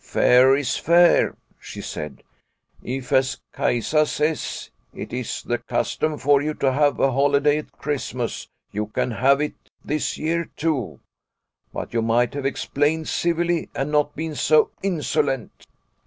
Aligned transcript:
"Fair 0.01 0.55
is 0.55 0.69
fair/' 0.77 1.35
she 1.59 1.79
said." 1.79 2.23
If, 2.83 3.11
as 3.11 3.37
Kaisa 3.53 4.07
says, 4.07 4.71
it 4.95 5.13
is 5.13 5.43
the 5.43 5.59
custom 5.59 6.17
for 6.17 6.41
you 6.41 6.55
to 6.55 6.71
have 6.71 6.99
a 6.99 7.11
holiday 7.11 7.59
at 7.59 7.71
Christmas, 7.73 8.47
you 8.71 8.87
can 8.87 9.11
have 9.11 9.39
it 9.41 9.53
this 9.85 10.17
year 10.17 10.49
too. 10.57 11.01
But 11.71 11.93
you 11.93 12.01
might 12.01 12.33
have 12.33 12.47
explained 12.47 13.09
civilly 13.09 13.69
and 13.75 13.91
not 13.91 14.15
been 14.15 14.33
so 14.33 14.71
insolent." 14.81 15.67